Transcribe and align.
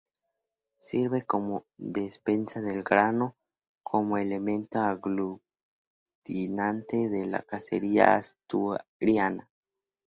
Sirve 0.79 1.21
como 1.21 1.67
despensa 1.77 2.59
del 2.59 2.81
grano, 2.81 3.35
como 3.83 4.17
elemento 4.17 4.79
aglutinante 4.79 5.43
de 7.07 7.27
la 7.27 7.43
casería 7.43 8.15
asturiana. 8.15 9.47